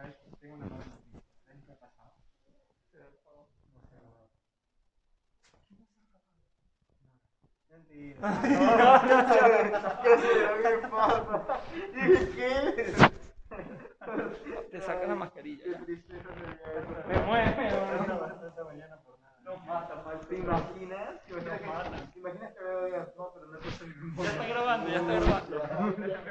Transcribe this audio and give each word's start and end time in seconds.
¿sabes? 0.00 0.16
Tengo 0.40 0.54
una 0.54 0.66
mala 0.66 0.84
noticia. 0.86 1.20
¿Sabes 1.46 1.64
qué 1.66 1.72
ha 1.72 1.78
pasado? 1.78 2.12
No. 3.80 4.10
Te 14.70 14.80
saca 14.80 15.06
la 15.06 15.14
mascarilla. 15.14 15.64
Qué 15.64 15.74
tristeza 15.84 16.28
eso. 16.30 17.08
Me 17.08 17.18
mueve, 17.26 17.66
Esta 17.66 18.16
weón. 18.16 18.46
esta 18.48 18.64
mañana 18.64 18.96
por 19.02 19.20
nada. 19.20 19.36
No 19.42 19.56
mata, 19.58 19.94
mal. 20.02 20.20
¿Te 20.28 20.36
imaginas? 20.36 21.20
¿Te 21.26 21.34
que, 21.34 21.40
¿te 21.40 22.18
imaginas 22.18 22.54
que 22.54 22.62
luego 22.62 22.84
digas, 22.86 23.08
no, 23.16 23.32
pero 23.34 23.46
no 23.46 23.58
puesto 23.58 23.86
ningún 23.86 24.16
Ya 24.24 24.30
está 24.30 24.46
grabando, 24.46 24.88
ya 24.88 24.96
está 24.96 25.12
grabando. 25.14 25.56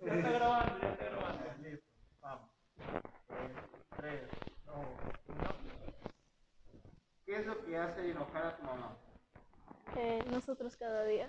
Ya 0.00 0.14
está 0.14 0.30
grabando, 0.30 0.78
ya 0.80 0.88
está 0.90 1.04
grabando. 1.06 1.44
Listo, 1.60 1.86
vamos. 2.22 2.50
Eh, 3.30 3.54
Tres, 3.96 4.22
dos, 4.64 4.76
uno. 5.28 5.48
¿Qué 7.26 7.32
es 7.32 7.36
lo 7.48 7.64
que 7.64 7.78
hace 7.78 8.10
enojar 8.10 8.46
a 8.46 8.56
tu 8.56 8.62
mamá? 8.62 8.96
Eh, 9.96 10.22
nosotros 10.30 10.76
cada 10.76 11.04
día. 11.04 11.28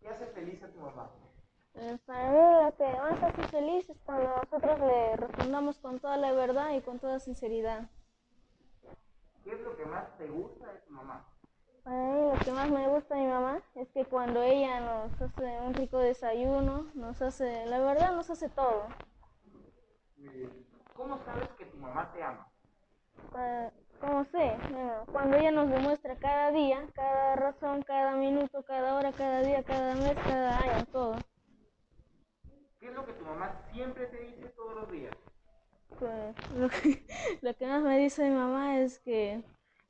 ¿Qué 0.00 0.08
hace 0.08 0.26
feliz 0.28 0.62
a 0.62 0.68
tu 0.68 0.80
mamá? 0.80 1.10
Eh, 1.74 1.98
para 2.06 2.30
mí 2.30 2.64
lo 2.64 2.76
que 2.76 2.84
más 2.84 3.22
hace 3.22 3.42
feliz 3.48 3.90
es 3.90 4.00
cuando 4.06 4.34
nosotros 4.34 4.80
le 4.80 5.16
respondamos 5.16 5.78
con 5.78 6.00
toda 6.00 6.16
la 6.16 6.32
verdad 6.32 6.72
y 6.72 6.80
con 6.80 6.98
toda 6.98 7.20
sinceridad. 7.20 7.90
¿Qué 9.44 9.52
es 9.52 9.60
lo 9.60 9.76
que 9.76 9.84
más 9.84 10.16
te 10.16 10.26
gusta 10.26 10.72
de 10.72 10.78
tu 10.80 10.92
mamá? 10.92 11.26
Para 11.84 11.96
mí 11.96 12.32
lo 12.32 12.38
que 12.44 12.52
más 12.52 12.70
me 12.70 12.88
gusta 12.88 13.14
de 13.14 13.20
mi 13.20 13.28
mamá 13.28 13.62
es 13.74 13.88
que 13.90 14.06
cuando 14.06 14.42
ella 14.42 14.80
nos 14.80 15.20
hace 15.20 15.60
un 15.60 15.74
rico 15.74 15.98
desayuno, 15.98 16.90
nos 16.94 17.20
hace, 17.20 17.66
la 17.66 17.78
verdad 17.80 18.16
nos 18.16 18.30
hace 18.30 18.48
todo. 18.48 18.86
¿Cómo 20.94 21.18
sabes 21.24 21.50
que 21.58 21.66
tu 21.66 21.76
mamá 21.76 22.10
te 22.12 22.22
ama? 22.22 22.50
Ah, 23.34 23.70
¿Cómo 24.00 24.24
sé? 24.26 24.56
Bueno, 24.70 25.04
cuando 25.10 25.36
ella 25.36 25.50
nos 25.50 25.70
demuestra 25.70 26.16
cada 26.16 26.52
día, 26.52 26.86
cada 26.94 27.36
razón, 27.36 27.82
cada 27.82 28.14
minuto, 28.14 28.62
cada 28.62 28.94
hora, 28.94 29.12
cada 29.12 29.42
día, 29.42 29.62
cada 29.62 29.94
mes, 29.94 30.14
cada 30.22 30.58
año, 30.58 30.86
todo. 30.92 31.16
¿Qué 32.78 32.88
es 32.88 32.94
lo 32.94 33.06
que 33.06 33.12
tu 33.14 33.24
mamá 33.24 33.52
siempre 33.72 34.06
te 34.06 34.18
dice 34.20 34.48
todos 34.50 34.74
los 34.74 34.90
días? 34.90 35.16
Pues, 35.98 36.34
lo, 36.56 36.68
que, 36.68 37.06
lo 37.40 37.54
que 37.54 37.66
más 37.66 37.82
me 37.82 37.98
dice 37.98 38.28
mi 38.28 38.36
mamá 38.36 38.78
es 38.80 38.98
que, 39.00 39.42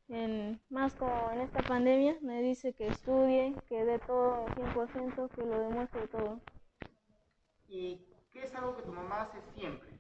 en, 0.09 0.61
más 0.71 0.95
como 0.95 1.31
en 1.33 1.41
esta 1.41 1.63
pandemia, 1.63 2.17
me 2.21 2.41
dice 2.43 2.73
que 2.75 2.87
estudie, 2.87 3.55
que 3.69 3.85
dé 3.85 3.99
todo 3.99 4.47
el 4.47 4.55
100%, 4.55 5.31
que 5.31 5.45
lo 5.45 5.59
demuestre 5.59 6.07
todo. 6.07 6.41
¿Y 7.69 8.01
qué 8.33 8.45
es 8.45 8.55
algo 8.55 8.77
que 8.77 8.83
tu 8.83 8.93
mamá 8.93 9.23
hace 9.23 9.39
siempre? 9.55 9.96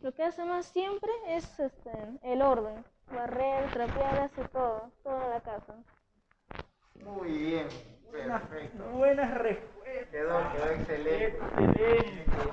Lo 0.00 0.12
que 0.12 0.22
hace 0.22 0.44
más 0.44 0.66
siempre 0.66 1.10
es 1.28 1.58
este, 1.58 1.90
el 2.22 2.42
orden, 2.42 2.84
barrer, 3.10 3.72
trapear, 3.72 4.18
hace 4.18 4.44
todo, 4.52 4.90
en 5.04 5.30
la 5.30 5.40
casa. 5.40 5.74
Muy 7.02 7.32
bien, 7.32 7.68
perfecto. 8.12 8.84
Buenas 8.90 9.34
respuestas. 9.38 10.08
Quedó, 10.10 10.52
quedó 10.52 10.70
excelente. 10.70 11.38
Excelente. 11.58 12.44